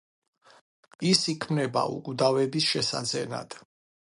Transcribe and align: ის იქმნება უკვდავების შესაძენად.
ის 1.09 1.21
იქმნება 1.33 1.83
უკვდავების 1.99 2.71
შესაძენად. 2.71 3.61